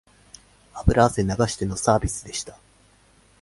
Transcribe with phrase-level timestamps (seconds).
[0.73, 2.57] 油汗流してのサービスでした